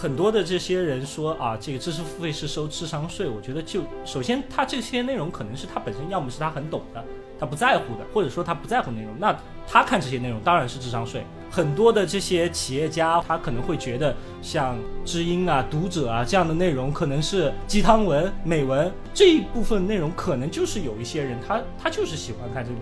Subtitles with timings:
[0.00, 7.04] 很多的这些人说啊，这个知识付费是收智商税，我觉得就首先他这些内容可能是他本身要么是他很懂的，
[7.38, 11.22] 他不在乎的，或者说他不在乎内容，那他看这些内容当然是智商税。
[11.50, 22.80] 很多的这些企业家他可能会觉得像知音啊、读者啊这样的内容可能是鸡汤文、美文这一部分内容，可能就是有一些人他他就是喜欢看这种。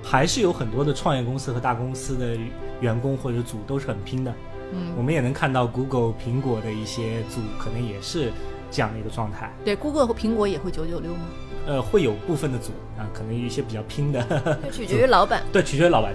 [0.00, 2.36] 还是有很多的创业公司和大公司的
[2.80, 4.32] 员工或者组都是很拼的。
[4.72, 8.32] 嗯，我们也能看到 Google、苹果的一些组可能也是
[8.70, 9.52] 这样的一个状态。
[9.64, 11.20] 对，Google 和苹果也会九九六吗？
[11.66, 14.22] 呃，会有部分的组啊，可能有一些比较拼的。
[14.64, 15.42] 就取决于老板。
[15.52, 16.12] 对，取决于老板。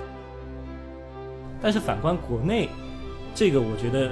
[1.62, 2.70] 但是反观国内，
[3.36, 4.12] 这个我觉得，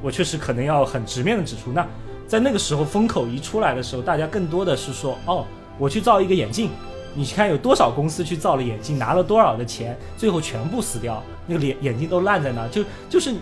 [0.00, 1.86] 我确实可能要很直面的指出，那
[2.26, 5.44] 在那个时候风口一出来的时候，大家更多的是说，哦，
[5.76, 6.70] 我去造一个眼镜，
[7.14, 13.34] 你去看有多少公司去造了眼镜，拿了多少的钱，最后全部死掉，那个眼眼镜都烂在那，就就是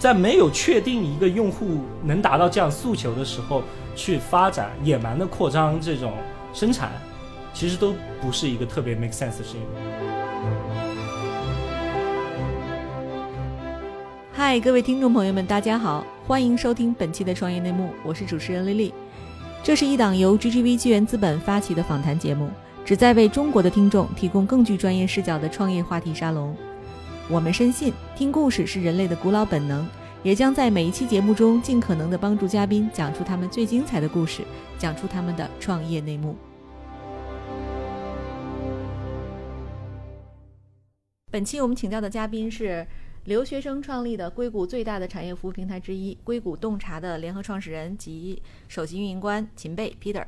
[0.00, 3.62] 在没有确定一个用户能达到这样诉求的时候，
[3.94, 6.14] 去发展野蛮的扩张这种
[6.54, 6.90] 生产，
[7.52, 9.60] 其实都不是一个特别 make sense 的事情。
[14.32, 18.94] 嗨，各位听众朋友们，大家好，欢迎收听本期的创业内幕，我是主持人丽丽。
[19.62, 22.48] 这是一档由 GGV 纪元资本发起的访谈节目，
[22.86, 26.56] 旨在为中国的听众提供更具专业视角的创业话题沙龙。
[27.30, 29.86] 我们深信，听故事是人类的古老本能，
[30.24, 34.42] 也将在每一期节目中尽可能的帮助嘉宾讲出他们最精彩的故事，
[34.76, 36.36] 讲出他们的创业内幕。
[41.30, 42.86] 本期我们请到的嘉宾是。
[43.24, 50.24] 留学生创立的硅谷最大的产业服务平台之一——硅谷洞察的联合创始人及首席运营官秦贝 Peter。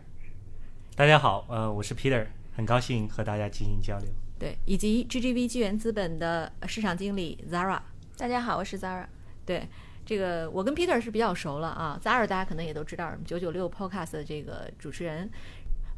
[0.95, 4.07] 大家好，呃，我是 Peter，很高兴和大家进行交流。
[4.43, 7.79] 对，以及 GGV 纪元资本的市场经理 Zara。
[8.17, 9.07] 大家好，我是 Zara。
[9.47, 9.69] 对，
[10.05, 11.97] 这个我跟 Peter 是比较熟了啊。
[12.03, 15.31] Zara 大家可能也都知道，九九六 Podcast 的这个主持人。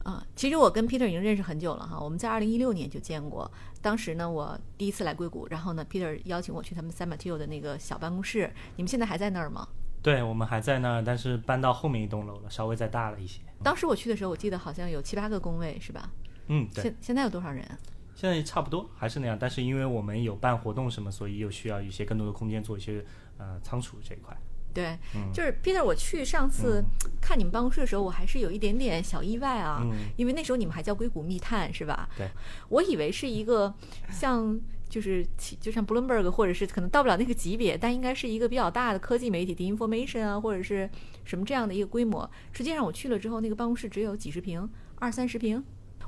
[0.02, 3.50] 啊，其实我跟 Peter 已经认识很久了哈，我们在二零一六年就见过。
[3.80, 8.52] 当时呢，我第一次来硅谷，然后呢，Peter 邀请我去他们 San Mateo 的那个小办公室。
[8.76, 9.66] 你们现在还在那儿吗？
[10.02, 13.40] 对，我们还在那儿，但是搬到后面一栋楼了，稍微再大了一些。
[13.62, 16.10] 当时我去的时候，我记得好像有七八个工位，是吧？
[16.48, 16.82] 嗯，对。
[16.82, 17.66] 现现在有多少人？
[18.14, 23.04] 现在差不多还是那样，但是因为我们有办活动什么，所以又需要一些更多的空间做一些
[23.38, 24.36] 呃仓储这一块。
[24.72, 24.98] 对，
[25.32, 26.82] 就是 Peter，我去上次
[27.20, 29.80] 看你们办公室的时候，我还是有一点点小意外啊，
[30.16, 32.08] 因为那时候你们还叫硅谷密探是吧？
[32.18, 32.28] 对，
[32.68, 33.72] 我以为是一个
[34.10, 35.24] 像就是
[35.60, 40.90] 就像 Bloomberg 或者是可能到不了那个级别，但应该是一个比较大的科技媒体，The Information 啊，或者是
[41.24, 42.28] 什么这样的一个规模。
[42.50, 45.64] 实际上我去了之后，那个办公室只有几十平，二三十平。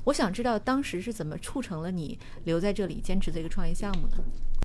[0.07, 4.15] 我想知道当时是怎么促成了你留在这里坚持这个创业项目呢？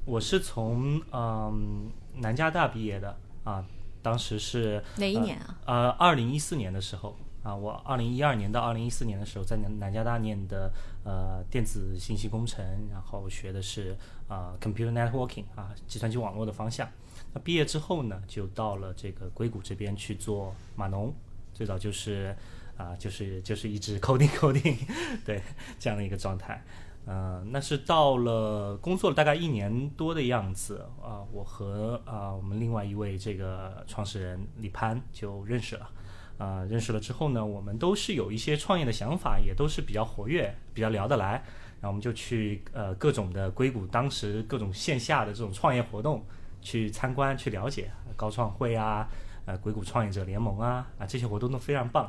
[0.04, 3.64] 我是从嗯南加大毕业的啊。
[4.02, 5.58] 当时是哪一年啊？
[5.64, 10.72] 呃，二零一四年的时候啊，我二零一二年到二零一四年的时候在南南加大念的
[11.04, 13.96] 呃电子信息工程，然后学的是
[14.28, 16.88] 啊 computer networking 啊计算机网络的方向。
[17.32, 21.12] 那毕业之后呢，就到了这个硅谷这边去做码农，
[21.52, 22.36] 最早就是
[22.76, 24.76] 啊就是就是一直 coding coding，
[25.24, 25.42] 对
[25.78, 26.62] 这样的一个状态。
[27.04, 35.90] 呃，那是到了工作了大概一年多的样子啊，我和啊我们另外一位这个创始人李潘就认识了，
[36.38, 41.42] 啊认识了之后呢，我们都是有一些创业的想法，也都是比较活跃，比较聊得来，
[41.80, 46.24] 然后我们就去呃各种的硅谷当时各种线下的这种创业活动
[46.60, 49.08] 去参观去了解，高创会啊，
[49.44, 52.08] 呃硅谷创业者联盟啊啊这些活动都非常棒。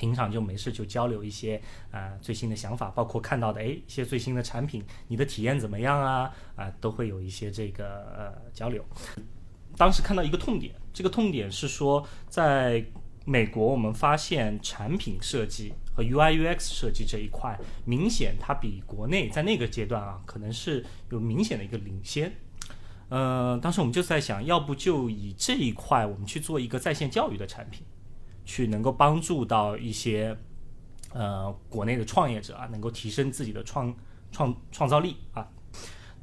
[0.00, 7.84] 平常就没事就交流一些啊最新的想法，包括看到的哎一些最新的产品，你的体验怎么样啊啊都会有一些这个
[8.16, 8.82] 呃交流。
[9.76, 12.82] 当时看到一个痛点，这个痛点是说，在
[13.26, 22.32] 美国我们发现产品设计和 UI UX 设计这一块，明显它比国内在那个阶段啊可能是有明显的一个领先。
[23.10, 27.84] 呃，当时我们就在想，要不就以这一块我们去做一个在线教育的产品。
[28.50, 30.36] 去能够帮助到一些
[31.12, 33.94] 呃国内的创业者啊，能够提升自己的创
[34.32, 35.48] 创创造力啊。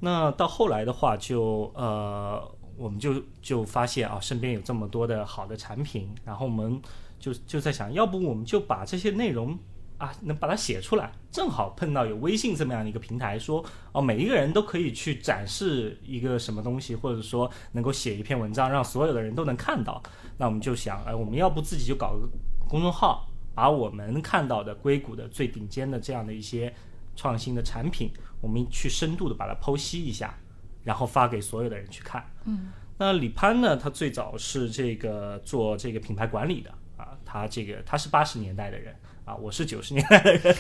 [0.01, 2.45] 那到后来的话，就呃
[2.75, 6.81] 我们就就发现啊，身边有这么多的好的产品，然后我们
[7.17, 9.57] 就就在想，要不我们就把这些内容
[9.97, 20.01] 啊，能把它写出来，正好碰到有微信这么样的一个平台，说哦，每一个人都可以去展示一个什么东西，或者说能够写一篇文章，让所有的人都能看到。
[20.37, 22.29] 那我们就想，哎，我们要不自己就搞个
[22.69, 26.71] 公众号，把我们看到的硅谷的最顶尖的这样的一些
[27.15, 30.37] 创新的产品，我们去深度的把它剖析一下，
[30.83, 32.23] 然后发给所有的人去看。
[32.45, 32.67] 嗯，
[32.99, 38.95] 那李潘呢，他最早是这个做这个品牌管理的啊，他这个他是八十年代的人
[39.27, 40.55] 啊，我是九十年代的人，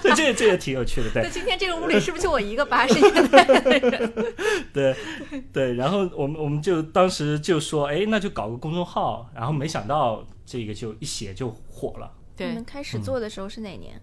[0.00, 4.34] 所以这个这也挺有趣的，对今天这个屋里是不是就我一个八十年代的人？
[4.72, 4.96] 对
[5.52, 5.74] 对。
[5.74, 12.12] 然后我们我们就当时就说，哎，那就搞个公众号，然后没想到这个就一写就火了。
[12.36, 14.00] 对你们，开始做的时候是哪年？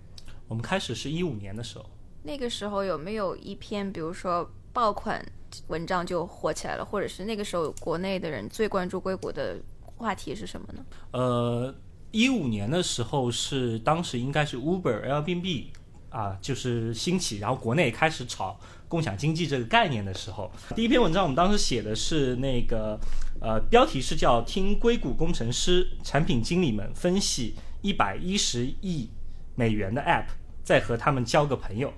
[0.49, 1.85] 我们开始是一五年的时候。
[2.23, 5.25] 那个时候有没有一篇，比如说爆款
[5.67, 10.85] 文章就火起来了，或者是那个时候国内的人最关注硅谷的话题是什么呢？
[11.11, 11.73] 呃，
[12.17, 15.65] 一五年的时候是当时应该是 Uber、Airbnb
[16.09, 22.99] 啊，就是兴起，然后国内开始炒共享经济这个概念的时候，第一篇文章我们当时写的是那个
[23.39, 27.53] 呃，标题是叫“听硅谷工程师、产品经理们分析
[27.83, 29.11] 一百一十亿
[29.53, 30.25] 美元的 App，
[30.63, 31.93] 再和他们交个朋友”。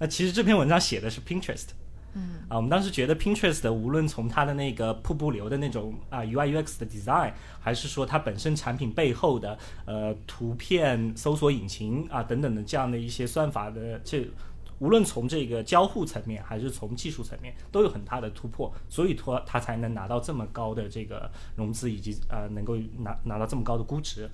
[0.00, 1.68] 那其实这篇文章写的是 Pinterest。
[2.14, 14.26] 嗯啊，我们当时觉得 Pinterest 无论从它的那个瀑布流的那种啊 UI UX 的 design，还是说它本身产品背后的呃图片搜索引擎啊等等的这样的一些算法的这，
[14.78, 24.28] 无论从这个交互层面还是从技术层面都有很大的突破，所以说它才能拿到这么高的这个融资以及呃能够拿拿到这么高的估值。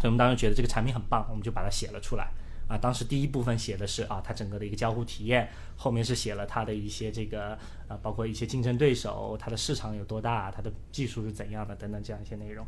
[0.00, 2.28] 所以我们当时觉得这个产品很棒，我们就把它写了出来。
[2.68, 12.66] 啊，当时第一部分写的是啊，它整个的一个交互体验，后面是写了它的一些这个啊，包括一些竞争对手，它的市场有多大，它的技术是怎样的等等这样一些内容。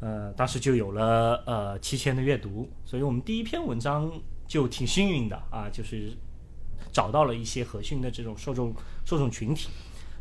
[0.00, 4.12] 呃，当时就有了呃七千的阅读，所以我们第一篇文章
[4.46, 6.12] 就挺幸运的啊，就是
[6.92, 8.74] 找到了一些核心的这种受众
[9.06, 9.70] 受众群体。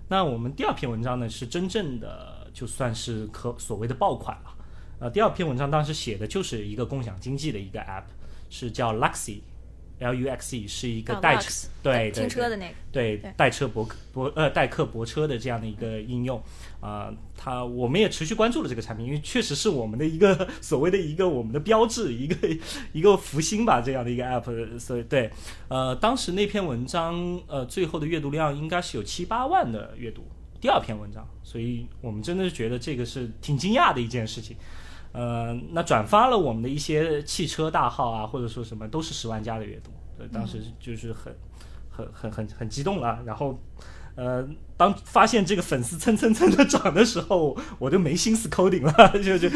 [0.07, 4.55] 那我们第二篇文章呢，是真正的就算是可所谓的爆款了。
[4.99, 8.05] 呃，第二篇文章当时写的就是一个共享经济的一个 app。
[8.49, 16.41] 是叫 Luxy，L U X E，是一个哦代车，对对停车的那个，对对代车泊泊呃代客泊车的这样的一个应用
[16.79, 22.35] 啊、它我们也持续关注了这个产品，因为确实是我们的一个所谓的一个我们的标志，一个
[22.93, 25.29] 一个福星吧，这样的一个 app，所以对，
[25.67, 30.23] 呃，当时那篇文章呃最后的阅读量应该是有七八万的阅读，
[30.61, 34.55] 第二篇文章，所以我们真的是觉得这个是挺惊讶的一件事情。
[35.11, 39.91] 呃，那转发了我们的一些汽车大号啊，或者说什么，都是十万加的阅读。
[40.17, 41.35] 对，当时就是很、
[41.89, 43.19] 很、很、很、很激动了。
[43.25, 43.59] 然后，
[44.15, 49.49] 呃，当发现这个粉丝蹭蹭蹭的涨的时候，我就没心思 coding 了， 就就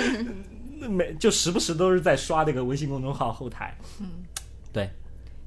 [0.89, 3.77] 没就时不时都是在刷这个微信公众号后台。
[3.99, 4.07] 嗯，
[4.73, 4.89] 对，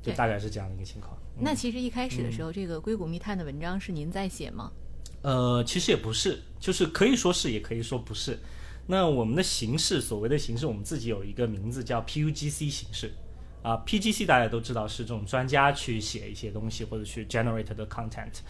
[0.03, 1.17] 就大概是这样的一个情况。
[1.41, 4.71] 那其实一开始的时候，这个硅谷密探的文章是您在写吗？
[5.23, 8.39] 呃，其实也不是，就是可以说是，也可以说不是。
[8.86, 13.12] 那我们的形式，所谓的形式，我们自己有一个名字叫 PUGC 形式。
[13.62, 18.40] 啊，PGC 大家都知道是这种专家去写一些东西或者去 generate 的 content，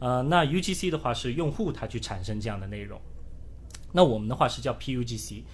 [0.00, 3.00] 呃，那 UGC 的话是用户他去产生这样的内容，
[3.92, 5.44] 那我们的话是叫 PUGC，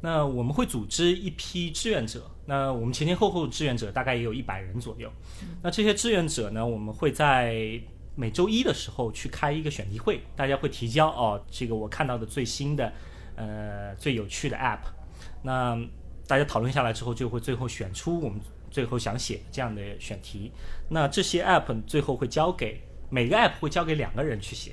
[0.00, 5.12] 那我们会组织一批志愿者，那我们前前后后志愿者大概也有一百人左右，
[5.62, 7.78] 那这些志愿者呢，我们会在
[8.16, 12.90] 每周一的时候去开一个选题会，大家会提交哦，这个我看到的最新的
[13.40, 14.80] 呃最有趣的 app，
[15.42, 15.78] 那
[16.26, 18.38] 大家讨论下来之后，就会最后选出我们
[18.70, 20.52] 最后想写这样的选题。
[20.90, 24.72] 那这些 app 最后会交给每个 app 会交给两个人去写，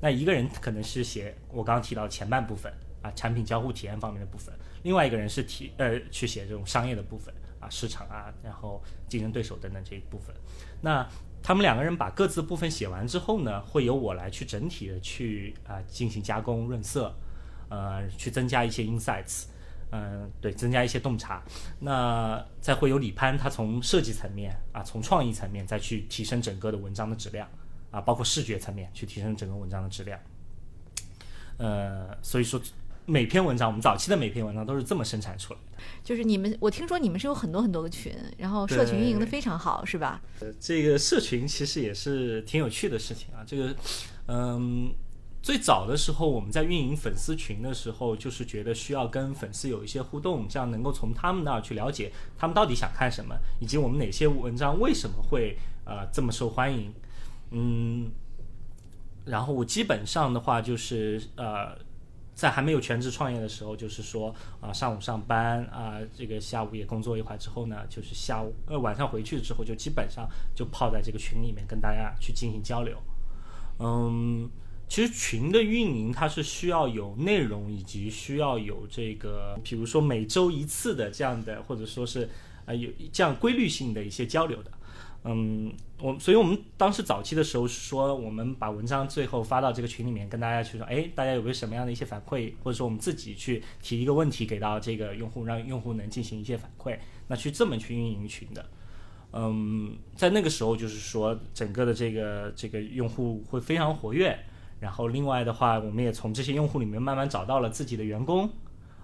[0.00, 10.34] 那一个人可能是写我刚刚提到前半部分啊，产品交互体验方面的部分，另外一个人是提呃去写这种商业的部分啊，市场啊，然后竞争对手等等这一部分。
[10.80, 11.06] 那
[11.44, 17.12] 他们两个人把各自部分写完之后呢，会由我来去整体的去啊、进行加工润色，
[17.72, 19.44] 呃，去增加一些 insights。
[19.94, 21.42] 嗯，对，增加一些洞察，
[21.80, 27.46] 那再会有李潘，他从设计层面啊，从创意层面再去提升整个的文章的质量
[27.90, 30.18] 啊，包括视觉层面去提升整个文章的质量。
[31.58, 32.58] 呃，所以说
[33.04, 35.82] 每篇文章，我们早期的每篇文章都是这么生产出来的。
[36.02, 40.22] 就是你们，我听说你们是有很多很多个群，然后社群运营的非常好，是吧？
[40.40, 43.44] 呃，这个社群其实也是挺有趣的事情啊。
[43.46, 43.76] 这个，
[44.28, 44.90] 嗯，
[45.42, 56.94] 最早的时候我们在运营粉丝群的时候，就是觉得需要跟粉丝有一些互动，这样能够从他们那儿去了解他们到底想看什么，以及我们哪些文章为什么会呃这么受欢迎。
[57.50, 58.10] 嗯，
[59.24, 61.76] 然后我基本上的话就是呃。
[62.34, 72.96] 在还没有全职创业的时候，就是说啊、上午上班啊、这个下午也工作一会儿之后呢，就是下午呃晚上回去之后，就基本上就泡在这个群里面跟大家去进行交流。
[73.80, 74.48] 嗯，
[74.92, 82.28] 其实群的运营它是需要有内容，以及需要有这个，比如说每周一次的这样的，或者说是
[82.66, 84.70] 呃有这样规律性的一些交流的。
[85.24, 98.66] 嗯，我所以我们当时早期的时候是说，我们把文章最后发到这个群里面，跟大家去说，哎，大家有没有什么样的一些反馈，或者说我们自己去提一个问题给到这个用户，让用户能进行一些反馈，那去这么去运营群的。
[99.32, 104.38] 嗯，在那个时候就是说，整个的这个这个用户会非常活跃。
[104.82, 108.50] 然后另外的话，我们也从这些用户里面慢慢找到了自己的员工，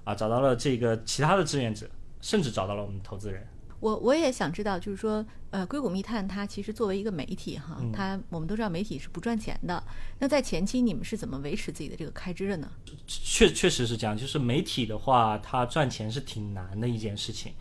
[0.02, 1.88] 啊，找到了这个其他的志愿者，
[2.20, 3.46] 甚至找到了我们投资人。
[3.78, 9.80] 我我也想知道，就是说，呃，硅谷密探它其实作为一个媒体哈，它我们都知道媒体是不赚钱的。
[10.18, 12.68] 那在前期你们是怎么维持自己的这个开支的呢？
[13.06, 17.52] 确确实是这样，就是媒体的话，它赚钱是挺难的一件事情。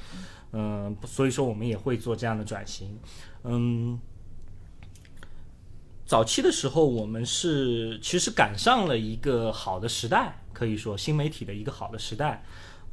[0.54, 3.00] 嗯，所以说我们也会做这样的转型。
[3.44, 4.00] 嗯。
[6.08, 12.42] 早期的时候，我们是其实赶上了一个好的时代，可以说新媒体的一个好的时代。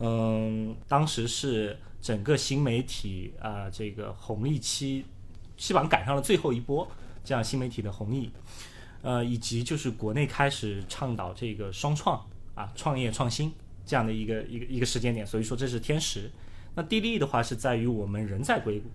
[0.00, 5.04] 嗯，当时是整个新媒体啊这个红利期，
[5.56, 6.86] 基本上赶上了最后一波
[7.22, 8.32] 这样新媒体的红利。
[9.02, 12.20] 呃，以及就是国内开始倡导这个双创
[12.56, 13.52] 啊创业创新
[13.86, 16.28] 这样的一个一个一个时间点，所以说这是天时。
[16.74, 18.90] 那地利的话是在于我们人在硅谷。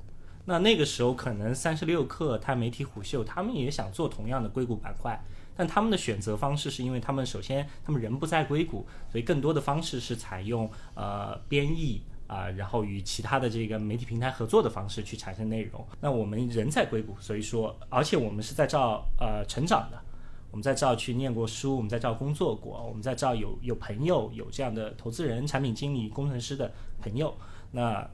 [0.50, 5.24] 那那个时候，可能三十六氪、它媒体虎嗅，他们也想做同样的硅谷板块，
[5.56, 15.86] 但他们的选择方式是因为他们首先他们人不在硅谷，所以更多的方式是采用呃编译啊，然后与其他的这个媒体平台合作的方式去产生内容。
[16.02, 20.02] 那我们人在硅谷，所以说，而且我们是在这儿呃成长的，
[20.50, 27.38] 我们在这儿去念过书，我们在这儿工作过，我们在这儿有有朋友，有这样的投资人、产品经理、工程师的朋友，
[27.70, 28.10] 那。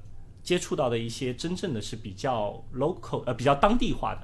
[0.45, 4.21] 接触到的一些真正的是比较 local 呃比较当地化的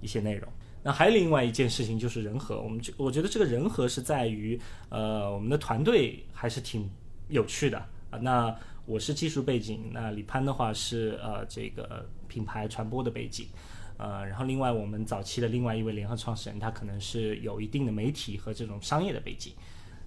[0.00, 0.48] 一些内容。
[0.84, 6.88] 那还有另外一件事情就是人和，我们就我觉得这个人和是在于呃我们的团队还是挺
[7.28, 7.78] 有趣的
[8.10, 8.18] 啊。
[8.20, 8.54] 那
[8.86, 13.48] 我是技术背景，那李潘的话是呃这个品牌传播的背景，
[13.96, 19.54] 呃然后另外我们早期的另外一位联合创始人，他可能是有一定的媒体和这种商业的背景。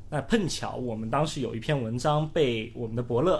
[0.09, 3.39] 那碰巧我们当时有一篇文章被我们的伯乐，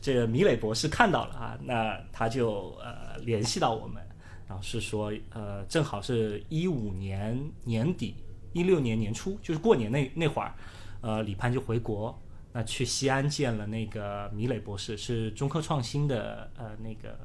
[0.00, 4.02] 这个米磊博士看到了啊，那他就呃联系到我们，
[4.48, 8.14] 然后是说呃正好是一五年年底，
[8.52, 10.54] 一六年年初，就是过年那那会儿，
[11.00, 12.16] 呃李潘就回国，
[12.52, 17.18] 那去西安见了那个米磊博士，是中科创新的呃那个。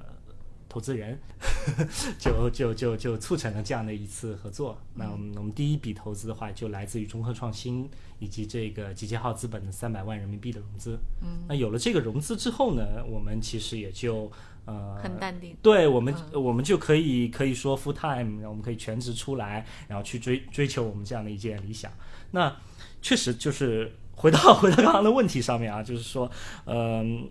[0.72, 1.20] 投资人
[2.18, 4.78] 就就就就促成了这样的一次合作。
[4.96, 10.98] 那我们我们第一笔投资的话，就来自于中科创新以及这个集结号资本的三百万人民币的融资。
[11.22, 14.32] 嗯，那有了这个融资之后呢，我们其实也就
[14.63, 15.54] 呃很淡定。
[15.62, 21.92] 对我们，我们就可以可以说 full time，我们可以全职出来，然后去追追求我们这样的一件理想。
[22.32, 22.56] 那
[23.01, 26.32] 确实就是回到 回到刚刚的问题上面啊，就是说，
[26.66, 27.30] 嗯，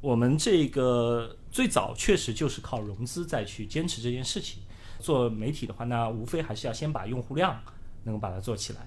[0.00, 1.36] 我们这个。
[1.54, 4.60] 最早确实就是靠融资再去坚持这件事情。
[4.98, 7.62] 做媒体的话，那无非还是要先把用户量
[8.02, 8.80] 能够把它做起来，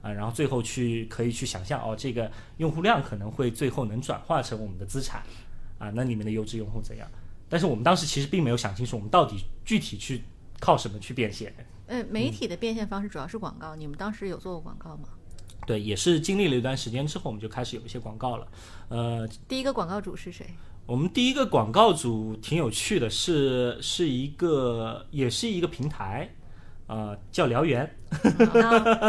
[0.00, 5.22] 啊，然后最后去可以去想象哦，这个用户量可能会最后能转化成我们的资产，
[5.78, 7.06] 啊，那里面的优质用户怎样？
[7.50, 10.22] 但是我们当时其实并没有想清楚，我们到底具体去
[10.58, 11.54] 靠什么去变现。
[11.86, 15.10] 呃，媒体的变现方式主要是广告，你们当时有做过广告吗？
[15.66, 18.48] 对，也是经历了一段时间之后，我们就开始有一些广告了。
[18.88, 20.46] 呃，第一个广告主是谁？
[20.86, 26.30] 我们第一个广告组挺有趣的，是是一个，也是一个平台，
[26.86, 27.92] 呃，叫燎原。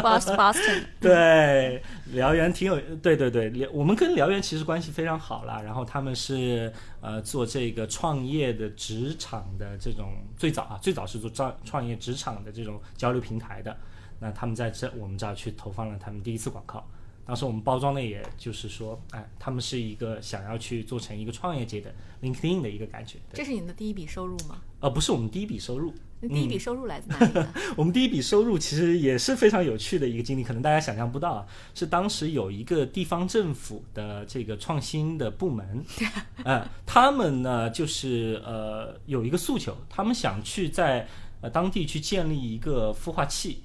[0.02, 0.84] Boston。
[1.00, 5.62] 对，燎原挺有，对对对，我们跟燎原其实关系非常好啦。
[5.62, 13.78] 然后他们是呃做这个创业的职场的这种最早啊，最早是做创创业职场的这种交流平台的。
[14.20, 16.84] 那他们在这我们这儿去投放了他们第一次广告。
[17.28, 23.18] 当时我们包装的也就是说，哎，他们是一个想要去做成一个创业界的 LinkedIn 的一个感觉。
[23.34, 24.62] 这是你的第一笔收入吗？
[24.80, 25.94] 呃，不是我们第一笔收入。
[26.22, 27.48] 那第一笔收入来自哪里？
[27.76, 31.46] 我们第一笔收入其实也是非常有趣的一个经历，可能大家想象不到啊。
[31.76, 35.84] 是当时有一个地方政府的这个创新的部门，
[36.46, 41.08] 呃，他们呢就是呃有一个诉求，他们想去在
[41.42, 43.64] 呃当地去建立一个孵化器。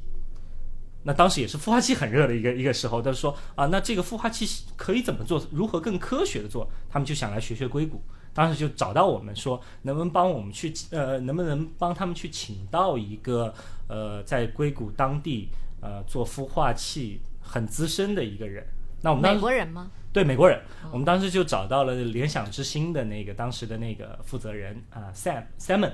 [1.05, 5.45] 那当时也是孵化器很热的一个一个时候，他说啊，那这个孵化器可以怎么做？
[5.51, 6.71] 如何更科学的做？
[6.89, 8.01] 他们就想来学学硅谷，
[8.33, 13.53] 当时就找到我们说，能不能帮我们去呃，能不能帮他们去请到一个
[13.89, 15.49] 呃，在硅谷当地
[15.81, 18.65] 呃做孵化器很资深的一个人？
[19.01, 19.91] 那我们美国人吗？
[20.13, 20.61] 对，美国人。
[20.93, 25.93] 我们当时就找到了联想之星的那个当时的那个负责人啊，Sam Simon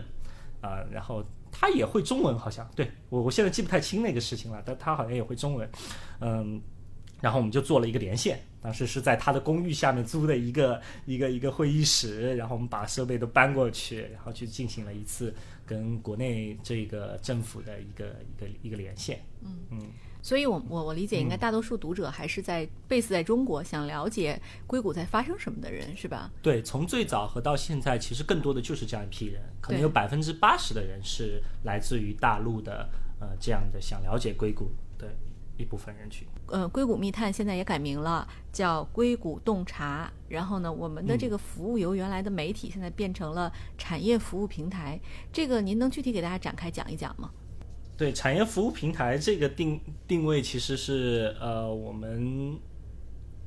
[0.61, 1.25] 啊，然后。
[1.51, 5.71] 他也会中文，好像对我我现在记不太清那个事情了，但他好像也会中文，
[6.21, 6.61] 嗯，
[7.21, 15.35] 然后我们就做了一个连线，当时是在他的公寓下面租的一个一个一个会议室，然后我们把设备都搬过去，然后去进行了一次
[15.67, 19.21] 跟国内这个政府的一个一个一个连线。
[19.43, 19.81] 嗯嗯，
[20.21, 26.31] 所以我我我理解，应该大多数读者还是在 base 在中国，想了解硅谷在发生什么的人，是吧？
[26.43, 32.89] 对，从最早和到现在，其实更多的就是这样一批人，可能有百分之八十的人是来自于大陆的，
[33.21, 35.07] 呃，这样的想了解硅谷的
[35.57, 36.27] 一部分人群。
[36.47, 40.11] 呃，硅谷密探现在也改名了，叫硅谷洞察。
[40.29, 44.99] 然后呢，我们的这个服务由原来的媒体，现在变成了产业服务平台。
[45.33, 47.31] 这个您能具体给大家展开讲一讲吗？
[47.99, 52.57] 对，产业服务平台这个定定位其实是呃，我们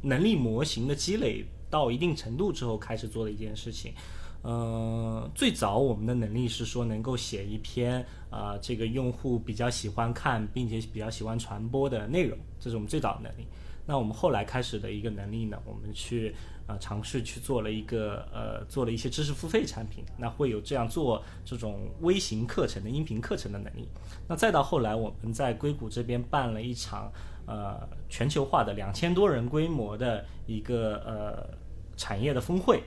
[0.01, 3.93] 能力模型的积累到一定程度之后开始做的一件事情。
[4.41, 13.47] 呃，最早我们的能力是说能够写一篇啊，这个用户比较喜欢看并且比较喜欢传播的内容，这是我们最早的能力。
[13.85, 16.35] 那我们后来开始的一个能力呢，我们去
[16.77, 23.87] 尝试去做了一个呃做了一些知识付费产品，那会有这样做这种微型课程的音频课程的能力。
[24.27, 27.11] 那再到后来我们在硅谷这边办了一场
[27.45, 31.57] 呃全球化的两千多人规模的一个呃
[31.97, 32.83] 产业的峰会。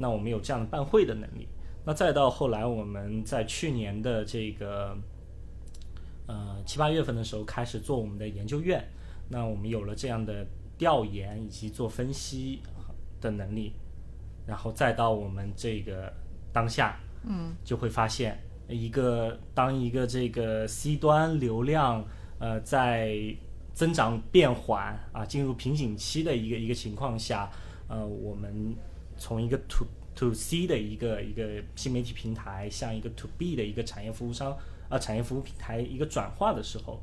[0.00, 1.48] 那我们有这样的办会的能力，
[1.84, 4.96] 那再到后来，我们在去年的这个
[6.28, 8.88] 呃七八月份的时候开始做我们的研究院，
[9.28, 10.46] 那我们有了这样的
[10.78, 12.60] 调研以及做分析
[13.20, 13.72] 的能力，
[14.46, 16.12] 然后再到我们这个
[16.52, 22.04] 当下，嗯，就会发现一个当一个这个 C 端流量
[22.38, 23.16] 呃在
[23.74, 27.50] 增长变缓啊进入瓶颈期的一个一个情况下，
[27.88, 28.74] 呃我们。
[29.20, 29.84] 从一个 to
[30.14, 34.56] to C 的一个一个新媒体平台，向一个 to B 的一个产业服务商
[34.88, 37.02] 啊产业服务平台一个转化的时候，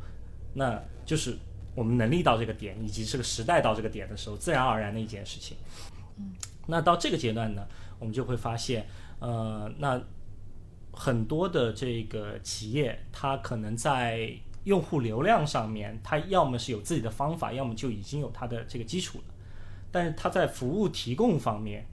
[0.53, 1.37] 那就是
[1.75, 5.57] 我们能力到这个点，以及这个时代到这个点的时候，自然而然的一件事情。
[6.67, 7.67] 那到这个阶段呢，
[7.99, 8.87] 我们就会发现，
[9.19, 10.01] 呃，那
[10.91, 14.31] 很多的这个企业，它可能在
[14.63, 19.23] 用户流量上面，它要么是有自己的方法，要么就已经有它的这个基础了，
[19.91, 21.85] 但是它在服务提供方面。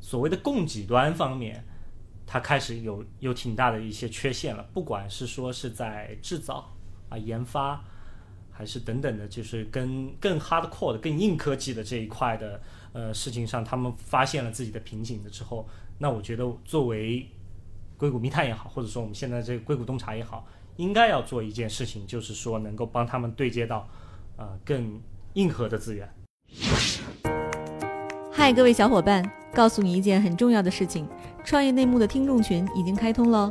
[0.00, 1.64] 所谓的供给端方面，
[2.24, 4.62] 它开始有有挺大的一些缺陷了。
[4.72, 6.72] 不管是说是在制造
[7.08, 7.82] 啊、研发，
[8.52, 12.60] 还是等等的，就是跟更 hardcore 的、更硬科技的这一块的
[12.92, 15.66] 呃事情上，他们发现了自己的瓶颈的之后，
[15.98, 17.28] 那我觉得作为
[17.96, 20.46] 硅谷密探也好，或者说我们现在这个硅谷洞察也好，
[20.76, 23.88] 应该要做一件事情，就是说能够帮他们对接到
[24.36, 25.00] 呃更
[25.34, 26.08] 硬核的资源。
[28.32, 31.08] 嗨，各位小伙伴，告诉你一件很重要的事情：
[31.44, 33.50] 创业内幕的听众群已经开通了。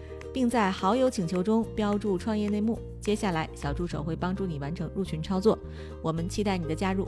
[0.33, 2.79] 并在好友请求中标注“创业内幕”。
[3.01, 5.57] 接下来，小助手会帮助你完成入群操作。
[6.01, 7.07] 我们期待你的加入。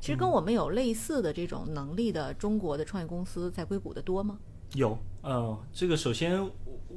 [0.00, 4.38] 其实，跟我们有类似的这种能力的中国的创业公司在硅谷的多吗？
[4.74, 6.50] 有，呃，这个首先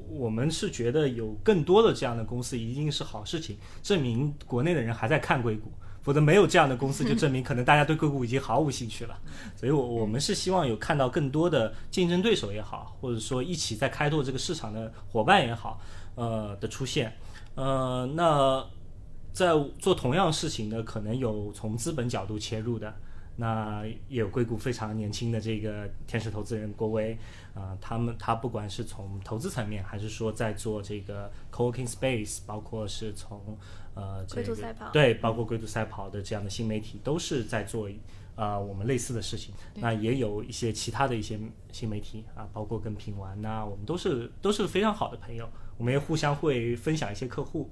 [0.09, 5.71] 我们是觉得有更多的这样的公司一定是好事情，证明国内的人还在看硅谷。
[6.05, 9.19] 否则没有这样的公司，就 证明可能大家对硅谷已经毫无兴趣了。
[9.55, 15.81] 所以，我我们是希望有看到更多的竞争对手也好，或者说一起在开拓这个市场的伙伴也好，
[16.13, 17.11] 呃的出现。
[17.55, 18.63] 呃，那
[19.33, 22.93] 在做同样事情的，可能有从资本角度切入的。
[23.37, 27.17] 那也有硅谷非常年轻的这个天使投资人郭威，
[27.55, 33.57] 啊，他们他不管是从投资层面，还是说在做这个 co-working space，包括是从
[33.95, 37.89] 呃这个对，包括龟兔赛跑的这样的新媒体，都是在做
[38.35, 39.55] 啊我们类似的事情。
[39.75, 41.39] 那也有一些其他的一些
[41.71, 45.49] 新媒体啊，包括跟品玩呐，我们都是都是非常好的朋友。
[45.77, 47.69] 我们也互相会分享一些客户。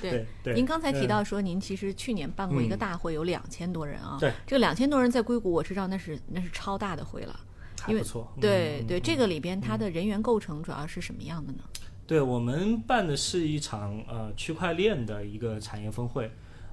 [0.00, 4.16] 对 对，您刚才提到说，您其实去年办过一个大会，有两千多人啊。
[4.18, 7.38] 对，这个两千多人在硅谷，我知道那是那是超大的会了。
[7.82, 8.32] 还不错。
[8.40, 11.60] 对对，这个里边它的人员构成主要是什么样的呢？
[12.06, 16.30] 对我们办的是一场呃区块链的一个产业峰会。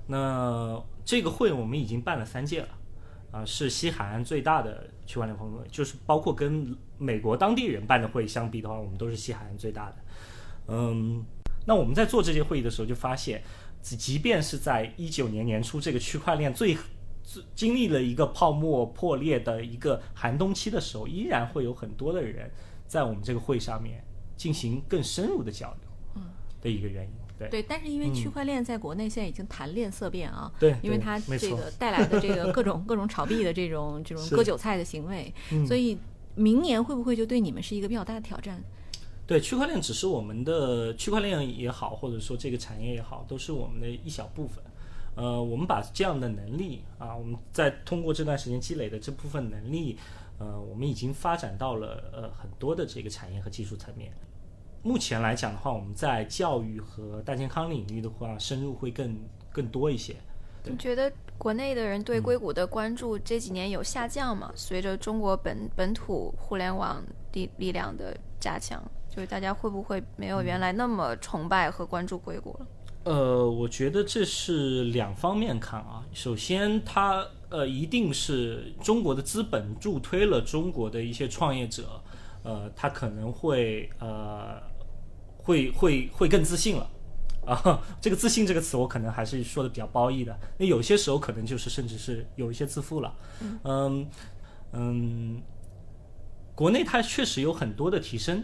[0.07, 2.69] 那这个会我们已经办了三届了，
[3.31, 9.95] 啊，是西海岸最大的区块链峰会，就是包括跟美国当地人办的会相比的话，我们都是西海岸最大的。
[10.67, 11.23] 嗯，
[11.67, 13.43] 那我们在做这些会议的时候，就发现，
[13.81, 16.81] 即便是在一九年年初这个区块链最自
[17.53, 22.49] 经历了一个泡沫破裂的一个寒冬期的时候，依然会有很多的人
[22.87, 24.03] 在我们这个会上面
[24.35, 26.23] 进行更深入的交流，嗯，
[26.61, 27.11] 的一个原因。
[27.37, 35.33] 对对，但是因为区块链在国内现在已经谈恋色变啊，对因为它这个 带来的这个各种各种炒币的这种这种割韭菜的行为，
[35.65, 35.97] 所以
[36.35, 38.61] 明年会不会就对你们是一个比较大的挑战？
[39.25, 44.61] 对，区块链只是我们的区块链也好，或者说这个产业也好，都是我们的一小部分。
[45.19, 49.97] 呃，我们把这样的能力啊，我们在通过这段时间积累的这部分能力，
[50.37, 54.13] 呃，我们已经发展到了呃很多的这个产业和技术层面。
[54.81, 59.13] 目前来讲的话，我们在教育和大健康领域的话，深入会更
[59.51, 60.15] 更多一些。
[60.63, 64.49] 你觉得国内的人对硅谷的关注这几年有下降吗？
[64.55, 67.03] 随着中国本本土互联网
[67.33, 72.67] 力力量的加强，就是大家会不会没有原来那么崇拜和关注硅谷了？
[73.05, 76.05] 呃，我觉得这是两方面看啊。
[76.13, 82.01] 首先，它呃一定是中国的资本助推了中国的一些创业者，
[82.43, 84.61] 呃，他可能会呃
[85.37, 86.89] 会会会更自信了
[87.45, 87.81] 啊。
[88.01, 90.37] 这个自信这个词，我可能还是说的比较褒义的。
[90.57, 93.15] 那有些时候可能就是甚至是有一些自负了。
[93.63, 94.07] 嗯
[94.73, 95.41] 嗯，
[96.53, 98.43] 国内它确实有很多的提升，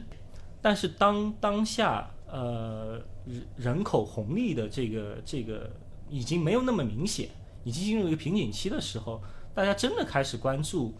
[0.61, 2.99] 但是当当下呃。
[3.25, 5.69] 人人口红利的这个这个
[6.09, 7.29] 已经没有那么明显，
[7.63, 9.21] 已经进入一个瓶颈期的时候，
[9.53, 10.93] 大家真的开始关注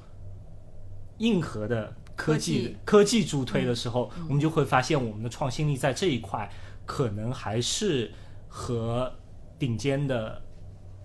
[1.19, 6.49] 硬核的科技科技助推的时候，我们就会发现我们的创新力在这一块
[6.85, 8.11] 可能还是
[8.47, 9.13] 和
[9.59, 10.41] 顶尖的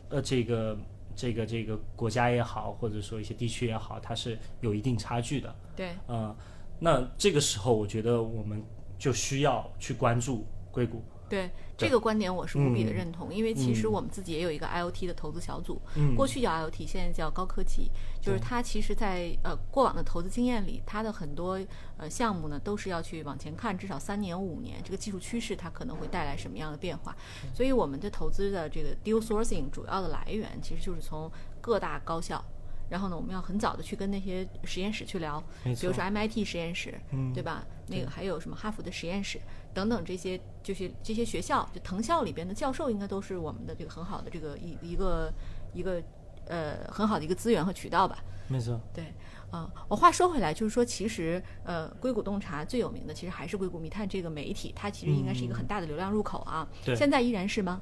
[0.09, 0.79] 呃这个
[1.15, 5.55] 这个这个国家也好，或者说一些地区也好，它是有一定差距的。
[5.77, 6.35] 对，呃，
[6.79, 8.63] 那这个时候我觉得我们
[8.99, 10.47] 就需要去关注。
[10.71, 11.03] 硅谷。
[11.29, 15.81] 对这个观点我是无比的认同，因为其实我们自己也有一个 IOT 的投资小组，
[16.17, 17.89] 过去叫 IOT，现在叫高科技，
[18.21, 21.61] 就是它其实，在呃过往的投资经验里，它的很多
[21.97, 27.17] 呃项目呢都是要去往前看，至少三年五年，这个技术趋势它可能会带来什么样的变化，
[27.55, 31.31] 所以我们的投资的这个 deal sourcing 主要的来源其实就是从
[31.61, 32.45] 各大高校。
[32.89, 37.01] 然后呢，我们要很早的去跟那些实验室去聊，比如说 MIT 实验室，
[37.33, 37.65] 对吧？
[37.87, 39.41] 那个还有什么哈佛的实验室
[39.73, 45.33] 等等这些，就是这些学校，就藤校里边的教授，应该都是我们的这个很好的这个一一个
[45.73, 46.03] 一个
[46.47, 48.19] 呃很好的一个资源和渠道吧。
[48.49, 48.81] 没错。
[48.93, 49.05] 对，
[49.51, 56.69] 啊，我话说回来，就是说，其实呃，硅谷洞察最有名的，其实还是硅谷密探这个媒体，它其实应该是一个很大的流量入口啊。
[56.85, 56.97] 对。
[56.97, 57.81] 现在依然是吗？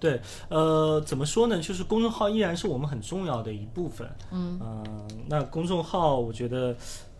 [0.00, 1.60] 对，呃，怎么说呢？
[1.60, 4.08] 就是公众号依然是我们很重要的一部分。
[4.30, 4.58] 嗯，
[5.28, 6.74] 那公众号我觉得，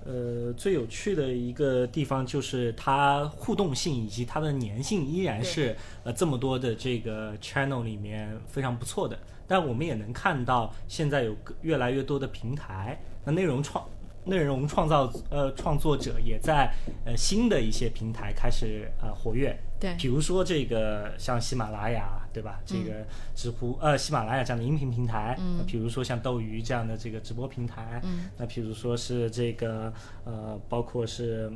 [0.08, 9.18] 呃，最有趣的一个地方就是它互动性以及它的粘性依然是呃这么多的这个 channel 里面非常不错的。
[9.46, 13.84] 但我们也能看到，现在有越来越多的平台，那内容创。
[14.24, 16.70] 内容创造呃创作者也在
[17.06, 22.60] 呃新的一些平台开始呃活跃，对，比如说这个像喜马拉雅对吧？
[22.64, 29.92] 这个知乎呃喜马拉雅这样的音频平台，嗯，比如说像斗鱼这样的这个直播平台，嗯，那比如说是这个
[30.24, 31.52] 呃包括是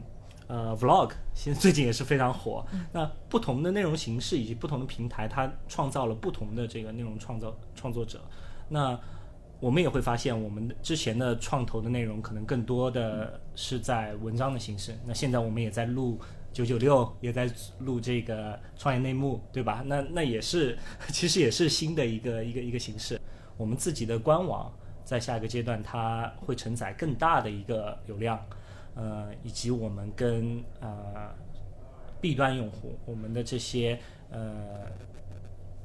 [0.48, 2.66] 呃 vlog，现在最近也是非常火。
[2.92, 8.20] 那不同的内容形式以及不同的平台，它创造了不同的这个内容创造创作者，
[8.68, 8.98] 那。
[9.60, 14.98] 我们也会发现，我们之前的创投的内容可能更多的是在文章的形式。
[15.06, 16.18] 那现在我们也在录
[16.52, 19.82] 九九六，也在录这个创业内幕，对吧？
[19.86, 20.78] 那那也是，
[21.12, 23.20] 其实也是新的一个一个一个形式。
[23.56, 24.72] 我们自己的官网
[25.04, 28.44] 在下一个阶段，它会承载更大的一个流量，
[28.94, 31.34] 呃，以及我们跟呃
[32.20, 33.98] B 端用户，我们的这些
[34.30, 34.90] 呃。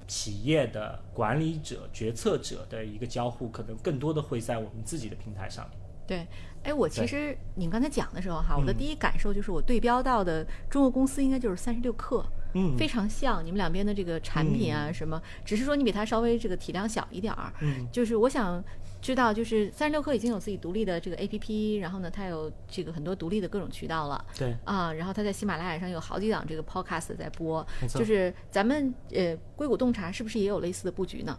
[0.10, 5.78] 企业的管理者、决策者的一个交互，可能更多的会在我们自己的平台上面。
[6.08, 6.26] 对，
[6.64, 18.64] 哎，我其实你刚才讲的时候哈，我的第一感受就是我对标到的中国公司应该就是三十六氪，嗯，非常像你们两边的这个产品啊什么，只是说你比它稍微这个体量小一点儿，嗯，就是我想。
[19.00, 24.26] 知道，就是三十六氪已经有自己独立的这个 A P P，然后呢，它有这个很多独立的各种渠道了。
[24.36, 27.66] 对啊，然后它在喜马拉雅上有好几档这个 Podcast 在播。
[27.88, 31.38] 就是咱们呃硅谷洞察是不是也有类似的布局呢？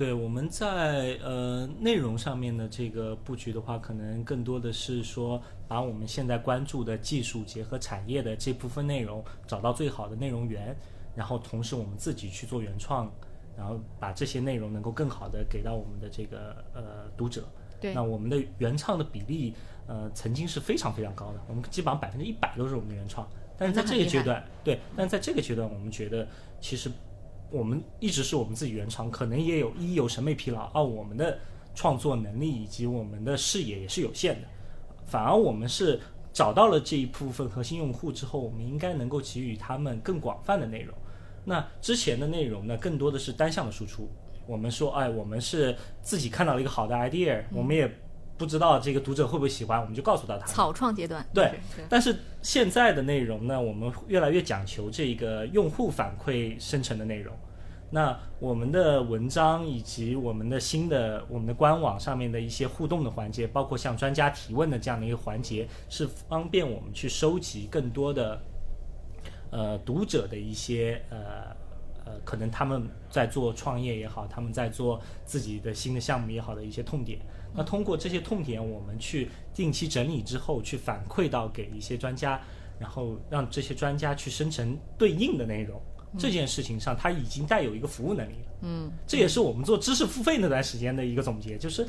[0.00, 10.74] 对，我们在呃内容上面的这个布局的话，可能更多的是说把我们现在关注的技术结合产业的这部分内容找到最好的内容源，
[11.14, 13.12] 然后同时我们自己去做原创。
[13.58, 17.46] 然后把这些内容能够更好的给到我们的这个呃读者。
[17.78, 17.92] 对。
[17.92, 19.54] 那我们的原创的比例
[19.86, 23.28] 呃曾经是非常非常高的，我们基本上百分之一百都是我们的原创。
[23.58, 26.26] 但是在这个阶段，对，但是在这个阶段，我们觉得
[26.58, 26.90] 其实
[27.50, 31.38] 我们一直是我们自己原创，可能也有一有审美疲劳，二我们的
[31.74, 34.48] 创作能力以及我们的视野也是有限的，
[35.06, 36.00] 反而我们是
[36.32, 40.96] 找到了这一部分核心用户之后，我们应该能够给予他们更广泛的内容。
[41.44, 44.08] 那之前的内容呢，更多的是单向的输出。
[44.46, 47.88] 我们说，哎，我们是自己看到了一个好的 idea，我们也
[48.40, 50.46] 不知道这个读者会不会喜欢，我们就告诉到他。
[50.46, 57.36] 草创阶段，对，但是现在的内容呢，我们越来越讲求这个用户反馈生成的内容。
[57.90, 68.40] 那我们的文章以及我们的新的我们的官网上面的一些互动的环节，包括向专家提问的这样的一个环节，是方便我们去收集更多的
[69.50, 71.54] 呃读者的一些呃。
[72.06, 77.20] 呃，可能他们在做创业也好，他们在做自己的新的项目也好的一些痛点。
[77.54, 82.40] 那通过这些痛点，我们去定期整理之后，去反馈到给一些专家，
[82.78, 85.80] 然后让这些专家去生成对应的内容。
[86.18, 88.52] 这件事情上，它已经带有一个服务能力了。
[88.62, 91.86] 嗯，这也是我们做知识付费那段时间的一个总结，就是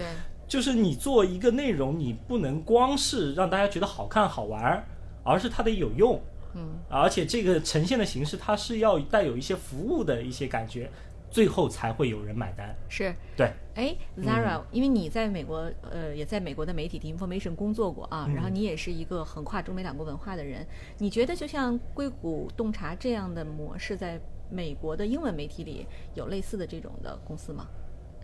[0.47, 4.85] 就是你做一个内容，你不能光是让大家觉得好看好玩，
[5.23, 6.21] 而是它得有用。
[6.53, 10.91] 嗯，而且这个呈现的形式，它是要带有一些服务的一些感觉，
[11.31, 12.75] 最后才会有人买单。
[12.89, 13.51] 是，对。
[13.73, 20.67] 哎，Zara，因为你在美国，呃，也在美国的媒体 Information 工作过啊，然后你也是一个横跨中美两国文化的人，
[20.97, 27.65] 你觉得就像硅谷洞察这样的模式，在美国的英文媒体里有类似的这种的公司吗？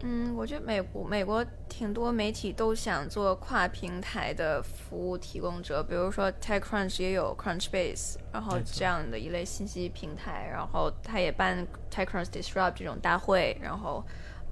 [0.02, 14.04] 嗯，我觉得美国美国挺多媒体都想做跨平台的服务提供者，比如说 TechCrunch 也有 Crunchbase，然后这样的一类信息平台，然后他也办 TechCrunch Disrupt 这种大会，然后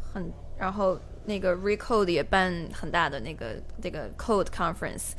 [0.01, 5.11] 很然后那个 Recode 也办很大的那个那个 Code Conference。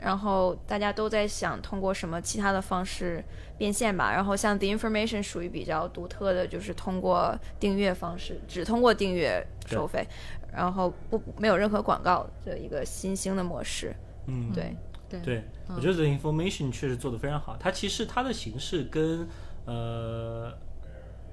[0.00, 3.22] 然后大家都在想通过什么其他的方式
[3.58, 4.10] 变现吧。
[4.12, 10.06] 然后像 The Information 属于比较独特的，就是通过订阅方式，只通过订阅收费，
[10.52, 13.94] 然后不没有任何广告的一个新兴的模式。
[14.26, 14.74] 嗯，对
[15.08, 17.56] 对对，我觉得 The Information 确实做得非常好。
[17.58, 19.28] 它其实它的形式跟
[19.66, 20.52] 呃，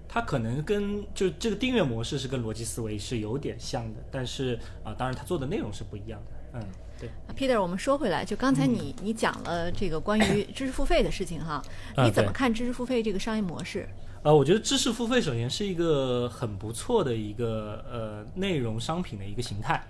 [0.10, 6.60] 它可能跟就这个订阅模式是跟逻辑思维是有点像的，但是啊，当然它做的内容是不一样的。
[6.60, 6.64] 嗯。
[7.00, 11.62] 对，Peter，我们说回来，就刚才你你讲了这个关于知识付费的事情哈，
[12.04, 13.88] 你怎么看知识付费这个商业模式？
[14.24, 19.82] 呃，我觉得知识付费首先是一个很不错的一个呃内容商品的一个形态。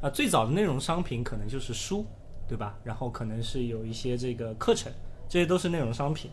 [0.00, 2.04] 啊，最早的内容商品可能就是书，
[2.46, 2.76] 对吧？
[2.84, 4.92] 然后可能是有一些这个课程，
[5.28, 6.30] 这些都是内容商品。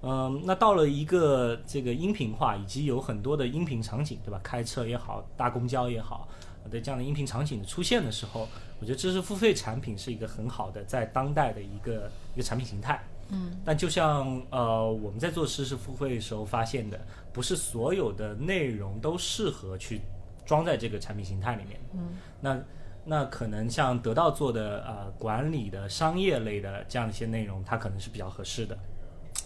[0.00, 4.40] 嗯，那到了一个这个音频化，以及有很多的音频场景，对吧？
[4.42, 6.26] 开车也好，搭公交也好。
[6.70, 8.48] 的这样的音频场景的出现的时候，
[8.80, 13.02] 我觉得知识付费产品是一个很好的在当代的一个一个产品形态。
[13.28, 17.00] 嗯，但就像呃我们在做知识付费的时候发现的，
[17.32, 20.00] 不是所有的内容都适合去
[20.44, 21.80] 装在这个产品形态里面。
[21.94, 22.08] 嗯，
[22.40, 22.60] 那
[23.04, 28.76] 那可能像得到做的呃管理的商业类的这样一些内容，它可能是比较合适的。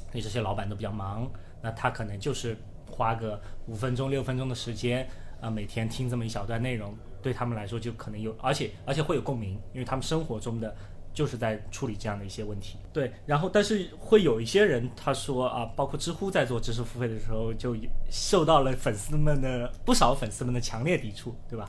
[0.08, 2.56] 因为这些老板都比较忙，那他可能就是
[2.90, 5.06] 花个五分钟六分钟的时间。
[5.40, 10.74] 啊，每天听这么一小段内容，对他们来说就可能有，而且而且会有共鸣，因为他们生活中的
[11.12, 12.78] 就是在处理这样的一些问题。
[12.92, 17.76] 对，然后但是会有一些人他说啊，包括知乎在做知识付费的时候，就
[18.10, 21.68] 受到了粉丝们的不少粉丝们的强烈抵触，对吧？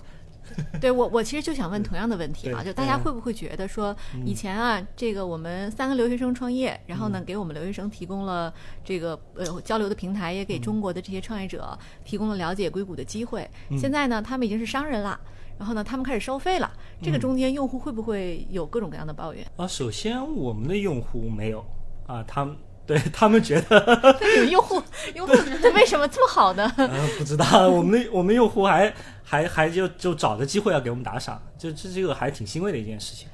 [0.80, 13.50] 对我，我其实就想问同样的问题啊，就大家会不会觉得说，以前啊，这个我们三个留学生创业，然后呢，给我们留学生提供了这个呃交流的平台，也给中国的这些创业者提供了了解硅谷的机会。
[13.78, 15.20] 现在呢，他们已经是商人了，
[15.58, 19.68] 然后呢，他们开始收费了，这个中间用户会不会有各种各样的抱怨啊？
[19.68, 21.66] 首先，我们的用户没有
[22.06, 22.56] 啊，他们。
[22.88, 24.82] 对他们觉得， 你们用户
[25.14, 25.34] 用户
[25.76, 26.74] 为什么这么好呢？
[26.78, 33.28] 嗯， 不知道，我们的我们用户还还还就就找着机会要给我们打赏，就这这个还挺欣慰的一件事情。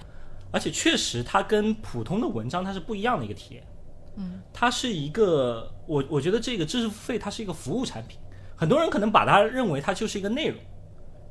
[0.51, 3.63] 而且确实，它跟普通的文章它是不一样的一个体验。
[4.17, 8.17] 嗯，它是一个我我觉得这个知识付费它是一个服务产品，
[8.55, 10.57] 很多人可能把它认为它就是一个内容，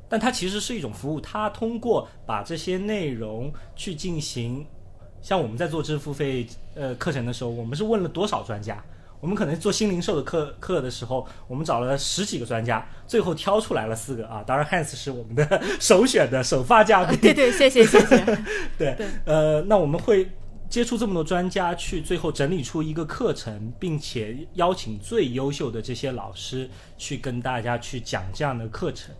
[0.07, 1.19] 但它其实是一种服务。
[1.19, 4.65] 它通过把这些内容去进行。
[5.23, 8.83] 像我们在做知识付费呃课程的时候，我们是问了多少专家？
[9.21, 14.43] 我们可能做新零售的课课的时候，我们找了十几个专家，最后挑出来了四个啊。
[14.45, 17.17] 当然，Hans 是我们的首选的首发嘉宾。
[17.21, 18.17] 对对，谢谢谢谢。
[18.77, 20.29] 对对，呃，那我们会
[20.67, 29.15] 接触这么多专家，去最后整理出一个课程，并且邀请最优秀的这些老师去跟大家去讲这样的课程。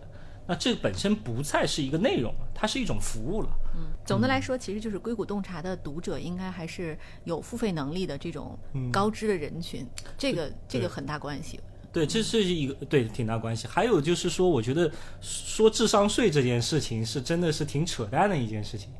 [0.46, 3.48] 那这本身不再是一个内容了，它是一种服务了。
[3.76, 8.58] 嗯，总的来说，其实就是硅谷洞察的读者应该还是有付费能力的这种
[8.92, 11.58] 高知的人群，这个这个很大关系。
[11.92, 13.68] 对，这是一个对挺大关系。
[13.68, 18.90] 还有就是说，我觉得说智商税这件事情是真的是挺扯淡的一件事情，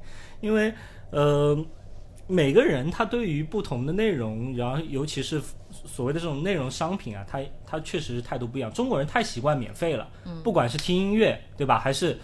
[0.41, 0.73] 因为
[1.11, 1.57] 呃，
[2.29, 8.73] 每个人他对于不同的内容，然后尤其是所谓的这种内容商品啊，他他确实是态度不一样。
[8.73, 10.09] 中国人太习惯免费了，
[10.45, 12.17] 不管是听音乐对吧，还是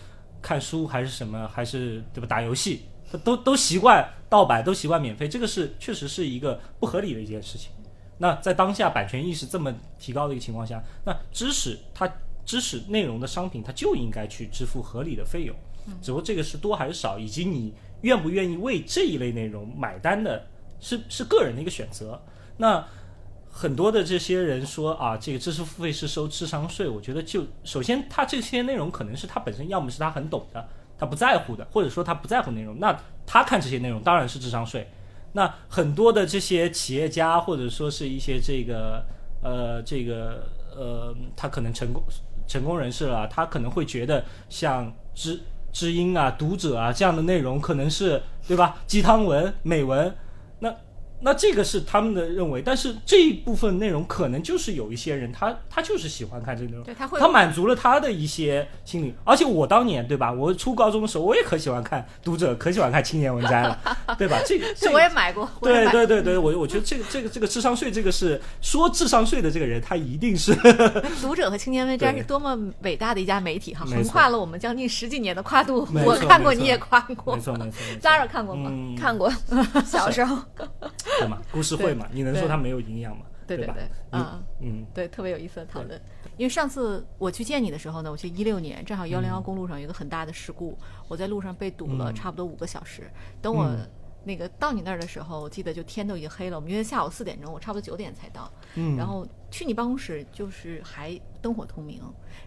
[0.43, 2.83] 看书，还是什么，还是对吧打游戏，
[3.25, 7.71] 都都习惯盗版，都习惯免费，这个是确实是一个不合理的一件事情。
[8.19, 12.13] 那在当下版权意识这么提高的一个情况下，那知识它
[12.45, 15.57] 知识内容的商品，它就应该去支付合理的费用。
[16.03, 17.73] 只不过这个是多还是少，以及你
[18.03, 20.47] 愿不愿意为这一类内容买单的，
[20.79, 22.21] 是是个人的一个选择。
[22.59, 22.87] 那
[23.51, 34.89] 很多的这些人说啊，这个知识付费是收智商税，我觉得就首先他这些内容可能是他本身要么是他很懂的，他不在乎的，或者说他不在乎内容，那他看这些内容当然是智商税。
[35.33, 39.05] 那很多的这些企业家，或者说是一些这个
[39.43, 42.03] 呃这个呃，他可能成功
[42.47, 48.79] 成功人士了，他可能会觉得像知知音啊、读者啊这样的内容，可能是对吧？
[48.89, 50.13] 鸡汤文、美文，
[51.21, 51.35] 那。
[51.41, 59.15] 这个是他们的认为，但是这一部分内容可能就是有一些人，他他就是喜欢看这个内容，对他会他满足了他的一些心理。
[59.25, 63.79] 而且我当年对吧，我初高中的时候，我也可喜欢看读者，可喜欢看青年文摘了，
[64.19, 64.39] 对吧？
[64.45, 70.55] 这个这我也买过，对对对对，我我觉得这个这个这个智商税，这个是说智商税的这个人，他一定是
[71.23, 75.89] 读者和青年文摘是多么伟大的一家媒体哈，横跨了我们将近十几年的跨度。
[76.05, 78.69] 我看过，你也看过没，错没错，Zara 看过吗？
[78.71, 79.33] 嗯，看过，
[79.87, 80.37] 小时候
[81.19, 83.25] 对嘛， 故事会嘛，你能说它没有营养吗？
[83.47, 83.57] 对？
[83.57, 83.75] 对对，
[84.13, 86.01] 嗯啊，嗯对，特别有意思的讨论。
[86.37, 93.11] 因为上次我去见你的时候呢，我去一六年，正好幺零幺公路上有一个很大的事故，我在路上被堵了嗯差不多五个小时。
[93.43, 93.91] 等我嗯
[94.25, 98.51] 那个到你那儿的时候，我记得就天都已经黑了，我们约下午四点钟，我差不多九点才到。
[98.75, 102.01] 嗯，然后去你办公室就是还灯火通明，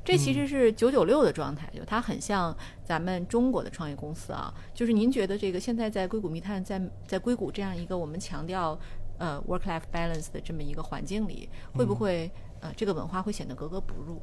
[0.05, 4.53] 这其嗯实是九九六的状态，就它很像咱们中国的创业公司啊。
[4.73, 8.79] 就是您觉得这个现在在硅谷密探，在在硅谷这样一个我们强调
[9.17, 12.31] 呃 work life balance 的这么一个环境里，会嗯不会
[12.61, 14.21] 呃这个文化会显得格格不入？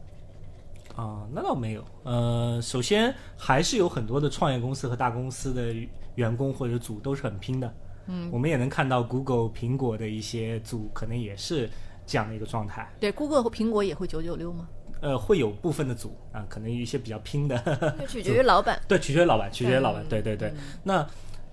[0.96, 1.84] 啊，那倒没有。
[2.02, 5.72] 呃，首先还是有很多的创业公司和大公司的
[6.20, 7.74] 员工或者组都是很拼的。
[8.06, 11.68] 嗯，我们也能看到 Google、苹果的一些组可能也是
[12.06, 12.88] 这样的一个状态。
[13.00, 14.68] 对，Google 和苹果也会九九六吗？
[15.00, 17.56] 呃，会有部分的组啊，可能有一些比较拼的，
[17.98, 18.78] 就取决于老板。
[18.86, 20.52] 对，取决于老板，取决于老板，对对对。
[20.82, 21.06] 那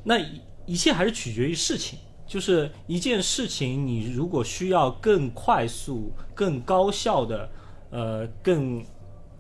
[0.03, 7.49] 那一一切还是取决于事情，就是一件事情，你如果需要更快速、更高效的，
[7.89, 8.83] 呃，更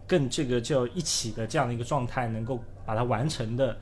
[0.07, 3.77] 更这个叫一起的这样的一个状态，能够把它完成的，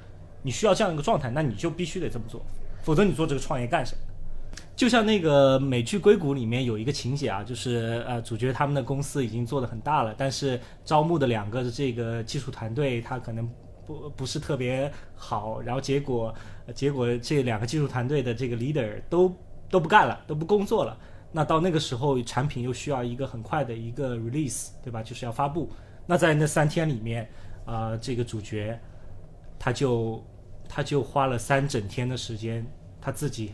[0.46, 2.40] 你需要这样一个状态，那你就必须得这么做，
[2.84, 4.02] 否则你做这个创业干什么？
[4.76, 13.50] 就像那个美剧《硅谷》里面有一个情节啊，就是呃，主角他们的公司已经做得很大了，但是招募的两个的这个技术团队，他可能
[13.88, 16.32] 不不是特别好，然后结果
[16.76, 19.36] 结果这两个技术团队的这个 leader 都
[19.70, 20.96] 都不干了，都不工作了。
[21.32, 25.02] 那到那个时候，产品又需要一个很快的一个 release，对吧？
[25.02, 25.70] 就是要发布。
[26.06, 27.28] 那在那三天里面，
[27.66, 28.80] 啊、这个主角
[29.58, 30.24] 他就
[30.76, 32.66] 他就花了三整天的时间，
[33.00, 33.54] 他自己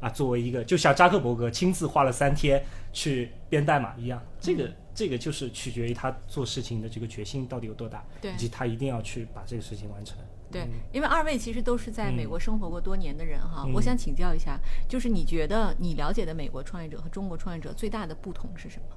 [0.00, 10.16] 啊，作为一个就像扎克伯格亲自花了三天去编代码一样，这个这个就是取决于他做事情的这个决心到底有多大，以及他一定要去把这个事情完成。
[10.50, 13.72] 对，因为二位其实都是在美国生活过多年的人哈，嗯。
[13.74, 18.96] 我想请教一下，就是你觉得你了解的美国创业者和中国创业者最大的不同是什么？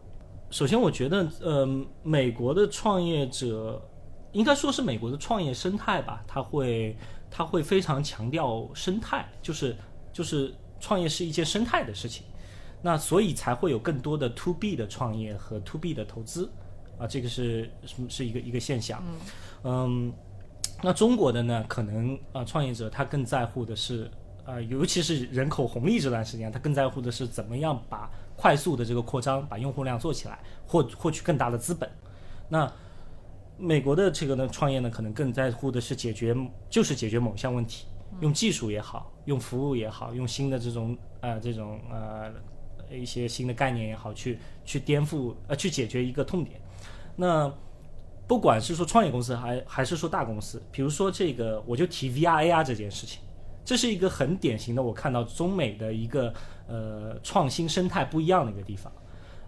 [0.50, 1.68] 首先，我觉得，呃，
[2.02, 3.86] 美国的创业者
[4.32, 6.96] 应该说是美国的创业生态吧，他会
[7.38, 9.76] 他会非常强调生态，就是
[10.12, 12.24] 就是创业是一件生态的事情，
[12.82, 16.50] 那所以才会有更多的 to B 的创业和 to B 的投资。
[16.98, 19.04] 啊，这个是是是一个一个现象，
[19.64, 20.12] 嗯。
[20.82, 24.10] 那中国的呢，可能啊、呃创业者他更在乎的是
[24.44, 31.88] 啊，尤其是人口红利这段时间，他更在乎的是怎么样把快速的这个扩张，把用户量做起来，获获取更大的资本。
[32.50, 32.72] 那
[33.58, 36.36] 美国的这个呢，创业呢，可能更在乎的是解决，
[36.70, 37.88] 就是解决某项问题，
[38.22, 42.32] 用技术也好，用服务也好，用新的这种呃这种呃
[42.96, 46.62] 一些新的概念也好，去去颠覆呃去解决一个痛点。
[47.16, 47.52] 那
[48.28, 53.22] 不管是说创业公司还还是说大公司，比如说这个，我就提 VR AR 这件事情，
[53.66, 56.34] 这是一个很典型的我看到中美的一个
[56.68, 58.92] 呃创新生态不一样的一个地方。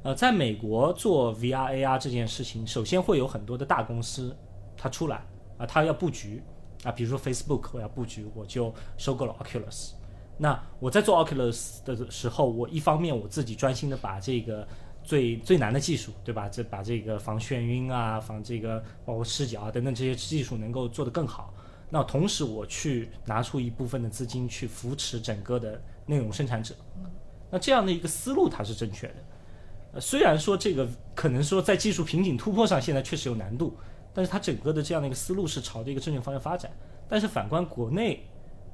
[0.02, 4.36] 呃，在美国做 VR AR 这件事情，首先会有很多的大公司
[4.78, 5.26] 它出来
[5.58, 6.42] 啊，它要布局
[6.84, 9.92] 啊，比如说 Facebook 我要布局，我就收购了 Oculus。
[10.38, 14.66] 那我在做 Oculus 的时候，我一方面我自己专心的把这个
[15.04, 16.48] 最最难的技术，对吧？
[16.48, 21.54] 这把这个防眩晕啊、防这个包括视角啊等等这些技术能够做得更好。
[21.90, 26.74] 那同时我去拿出一部分的资金去扶持整个的内容生产者，
[27.52, 29.16] 那这样的一个思路它是正确的。
[29.92, 33.76] 呃，虽然说这个可能说在技术瓶颈突破上现在确实有难度，
[34.14, 36.72] 但是它整个的这样的一个思路是朝着一个正确方向发展。
[37.08, 38.24] 但是反观国内，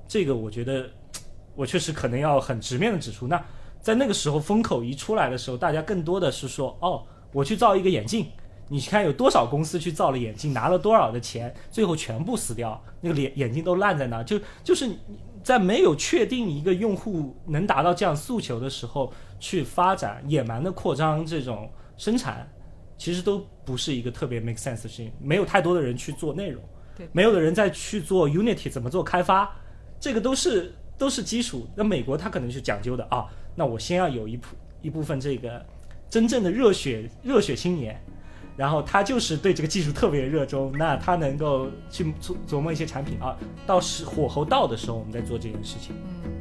[0.07, 0.89] 这个我觉得
[1.55, 3.41] 我确实可能要很直面的指出，那
[3.81, 8.27] 在那个时候风口一出来的时候，大家更多的是说，哦，我去造一个眼镜，
[8.67, 14.89] 你看有多少公司去造了眼镜，拿了多少的钱，最后全部死掉，那个眼眼镜都烂在那，就就是
[15.43, 19.13] 在没有确定一个用户能达到这样诉求的时候，
[19.45, 22.49] 去发展野蛮的扩张这种生产，
[22.97, 26.63] 其实都不是一个特别 make sense 的事情，没有太多的人去做内容。
[26.97, 29.55] 对没有的人再去做 Unity 怎么做开发，
[29.99, 31.67] 这个都是都是基础。
[31.75, 34.47] 那美国它可能是讲究的啊，那我先要有一部
[34.81, 35.63] 一部分这个
[36.09, 38.01] 真正的热血热血青年，
[38.57, 43.37] 然后他就是对这个技术特别热衷，那他能够去琢琢磨一些产品啊，
[43.67, 45.93] 到时火候到的时候，我们再做这件事情。
[46.23, 46.31] 嗯，